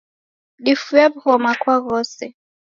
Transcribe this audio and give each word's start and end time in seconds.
Difue 0.65 1.03
wughoma 1.13 1.51
kwa 1.61 1.75
ghose 1.85 2.25